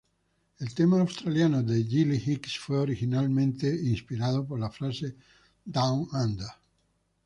El 0.57 0.73
tema 0.73 0.99
australiano 0.99 1.61
de 1.61 1.83
Gilly 1.83 2.15
Hicks 2.25 2.57
fue 2.57 2.79
originalmente 2.79 3.67
inspirado 3.67 4.43
por 4.47 4.59
la 4.59 4.71
frase 4.71 5.15
"Down 5.63 6.07
Under". 6.11 6.47